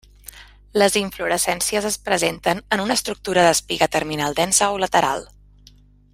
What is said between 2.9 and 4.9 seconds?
estructura d'espiga terminal densa o